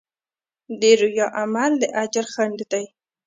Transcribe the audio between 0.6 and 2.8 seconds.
د ریا عمل د اجر خنډ